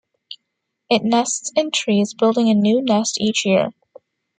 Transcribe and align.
It 0.89 1.03
nests 1.03 1.51
in 1.55 1.69
trees, 1.69 2.15
building 2.15 2.49
a 2.49 2.55
new 2.55 2.81
nest 2.81 3.21
each 3.21 3.45
year. 3.45 3.71